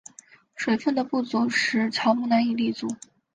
[0.55, 2.87] 水分的不足使乔木难以立足。